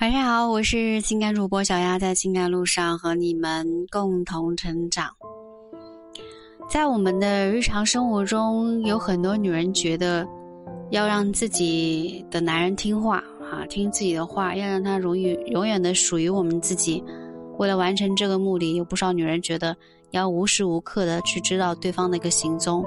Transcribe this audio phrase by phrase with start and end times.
[0.00, 5.10] 晚上好，我是情感主播小丫，在情感路上和你们共同成长。
[6.70, 10.24] 在我们的日常生活中，有很多女人觉得
[10.90, 13.16] 要让自己的男人听话
[13.50, 17.02] 啊，听自己的话，要让他永远永远的属于我们自己。
[17.58, 19.76] 为了完成这个目的，有不少女人觉得
[20.12, 22.84] 要无时无刻的去知道对方的一个行踪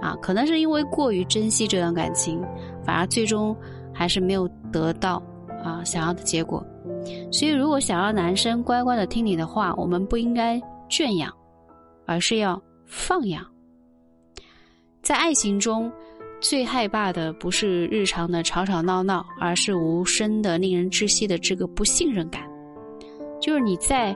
[0.00, 2.42] 啊，可能是因为过于珍惜这段感情，
[2.82, 3.54] 反而最终
[3.92, 5.22] 还是没有得到。
[5.64, 6.62] 啊，想要的结果。
[7.32, 11.32] 所以，如果想要男生乖乖的听你的话，我们不应该圈养，
[12.06, 13.42] 而是要放养。
[15.02, 15.90] 在爱情中，
[16.40, 22.42] 最害怕的不是日常的吵吵闹闹，而是无声的、令人窒息的这个不信任感。
[23.40, 24.14] 就是你在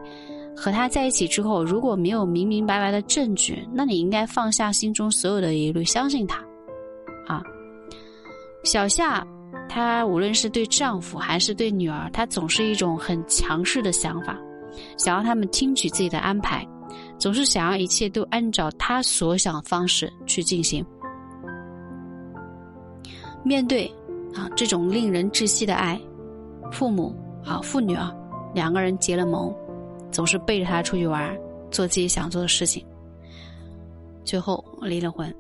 [0.55, 6.45] 和他在一起之后，如果没有明明白白的证据，那你应该放下心中所有的疑虑，相信他。
[7.27, 7.43] 啊，
[8.65, 9.27] 小夏。
[9.69, 14.39] 她无论是对丈夫还是对女儿，她总是一种很强势的想法，
[14.97, 16.67] 想要他们听取自己的安排，
[17.19, 20.85] 总是想要一切都按照她所想方式去进行。
[23.45, 23.87] 面对
[24.35, 25.99] 啊这种令人窒息的爱，
[26.73, 28.15] 父母啊父女啊
[28.55, 29.55] 两个人结了盟，
[30.11, 31.35] 总是背着他出去玩，
[31.71, 32.85] 做自己想做的事情，
[34.25, 35.33] 最后离了婚。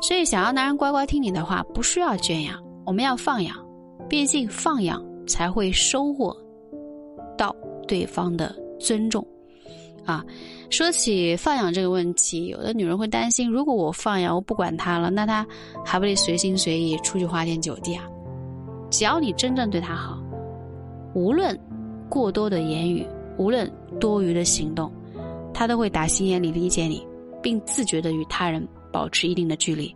[0.00, 2.67] 所以，想要男人乖乖听你的话，不需要圈养。
[2.88, 3.54] 我们要放养，
[4.08, 6.34] 毕竟放养才会收获
[7.36, 7.54] 到
[7.86, 9.22] 对方的尊重
[10.06, 10.24] 啊。
[10.70, 15.46] 说起放养这个问题，有的女人会担心：如果我放养，我不管他了，那他
[15.84, 18.08] 还不得随心随意出去花天酒地啊？
[18.88, 20.18] 只要你真正对他好，
[21.14, 21.54] 无论
[22.08, 24.90] 过多的言语，无论多余的行动，
[25.52, 27.06] 他都会打心眼里理解你，
[27.42, 29.94] 并自觉的与他人保持一定的距离，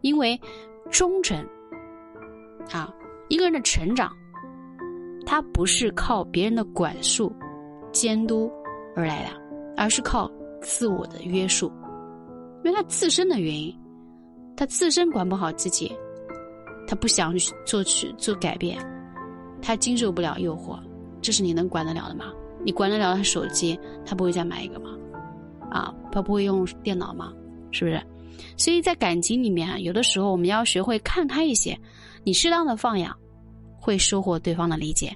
[0.00, 0.40] 因为
[0.90, 1.46] 忠诚。
[2.72, 2.92] 啊，
[3.28, 4.10] 一个人的成长，
[5.26, 7.34] 他不是靠别人的管束、
[7.92, 8.50] 监督
[8.96, 9.30] 而来的，
[9.76, 11.72] 而是靠自我的约束。
[12.64, 13.78] 因为他自身的原因，
[14.56, 15.94] 他自身管不好自己，
[16.86, 17.34] 他不想
[17.66, 18.78] 做去做改变，
[19.60, 20.78] 他经受不了诱惑，
[21.20, 22.32] 这是你能管得了的吗？
[22.64, 24.90] 你管得了他手机，他不会再买一个吗？
[25.70, 27.32] 啊，他不会用电脑吗？
[27.70, 28.00] 是不是？
[28.56, 31.78] 所以在感情里面啊，有的时候我们要学会看开一些。
[32.22, 33.14] 你适当的放养，
[33.78, 35.14] 会收获对方的理解，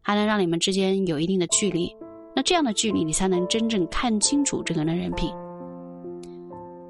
[0.00, 1.94] 还能让你们之间有一定的距离。
[2.34, 5.30] 那这样的距离，你才能真正看清楚这个人的人品。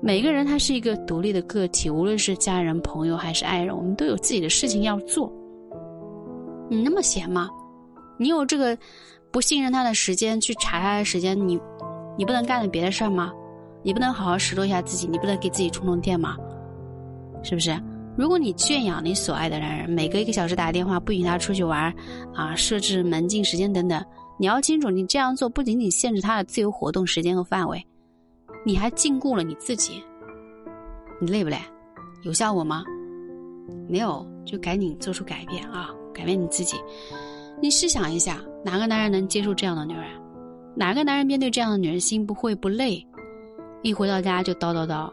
[0.01, 5.33] 每个人他是一个独立的个体，无论是家人、朋友还是爱人，我们都有自己的事情要做。
[6.71, 7.49] 你那么闲吗？
[8.17, 8.79] 你有这个
[9.33, 11.59] 不信任他的时间去查他的时间，你
[12.17, 13.33] 你不能干点别的事儿吗？
[13.83, 15.06] 你不能好好拾掇一下自己？
[15.06, 16.37] 你不能给自己充充电吗？
[17.43, 17.78] 是不是？
[18.16, 21.94] 如果你圈养你所爱的男人，每隔一个小时打电话，不允他出去玩，
[22.34, 24.05] 啊，设置门禁时间等等，
[24.38, 27.81] 你要清楚，你这样做不仅仅限制他的自由活动时间和范围，
[28.67, 30.03] 你还禁锢了你自己。
[31.21, 31.56] 你累不累？
[32.22, 32.83] 有效果吗？
[33.88, 35.91] 没有，就赶紧做出改变啊！
[36.12, 36.77] 改变你自己。
[37.62, 40.05] 你试想一下，哪个男人能接受这样的女人？
[40.75, 43.06] 哪个男人面对这样的女人心不会不累？
[43.83, 45.11] 一回到家就叨叨叨，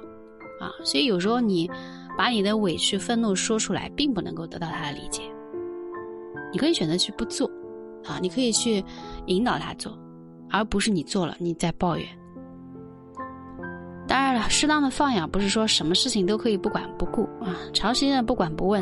[0.60, 0.72] 啊！
[0.84, 1.70] 所以有时候你。
[2.18, 5.22] 把你的委屈、愤怒说出来，并不能够得到他的理解。
[6.50, 7.46] 你可以选择去不做，
[8.06, 8.82] 啊，你可以去
[9.26, 9.92] 引导他做，
[10.50, 12.08] 而不是你做了你在抱怨。
[14.08, 18.82] 当然了，适当的放养不是说什么事情都可以不管不顾啊，长时间的不管不问。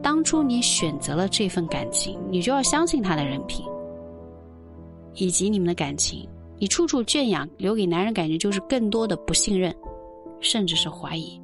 [0.00, 3.66] 当初你选择了这份感情，你就要相信他的人品，
[5.14, 6.28] 以及你们的感情。
[6.58, 9.74] 你处处圈养，留给男人感觉就是更多的不信任，
[10.40, 11.40] 甚至是怀疑。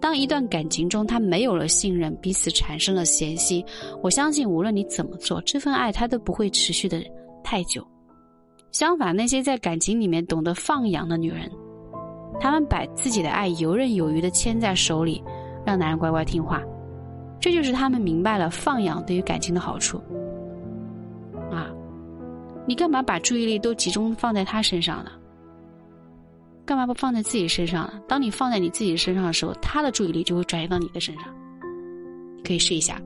[0.00, 3.64] 当一段感情中他没有了信任，彼此产生了嫌隙，
[4.02, 7.02] 我相信无论你怎么做，这份爱他都不会持续的
[7.42, 7.84] 太久。
[8.70, 11.50] 相反，那些在感情里面懂得放养的女人，
[12.38, 15.22] 她们把自己的爱游刃有余的牵在手里，
[15.64, 16.62] 让男人乖乖听话，
[17.40, 20.00] 这就是他们明白了放养对于感情的好处。
[22.68, 25.10] 你干嘛把注意力都集中放在他身上呢？
[26.66, 27.94] 干嘛不放在自己身上呢？
[28.06, 31.24] 当你放在你自己身上的时候，他的注意力就会转移到你的身上。
[32.44, 33.00] 可以试一下。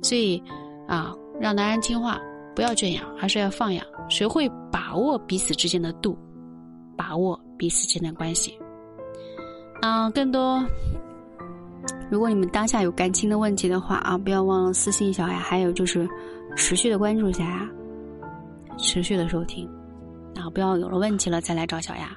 [0.00, 0.40] 所以，
[0.86, 2.20] 啊，让男人听话，
[2.54, 6.16] 不要圈养，还是要放养，学会把握彼此之间的度，
[6.96, 8.56] 把握彼此之间的关系。
[9.82, 10.64] 啊，更多，
[12.12, 16.08] 如果你们当下有感情的问题的话啊，不要忘了私信小雅，还有就是
[16.54, 17.68] 持续的关注小雅，
[18.76, 19.68] 持续的收听，
[20.34, 22.16] 然后不要有了问题了再来找小丫。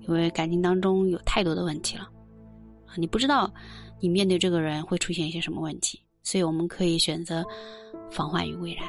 [0.00, 2.02] 因为感情当中有太多的问题了，
[2.86, 3.48] 啊，你不知道
[4.00, 7.44] 你面对这个人会出现一些什么问题，所以我们可以选择
[8.10, 8.84] 防患于未然。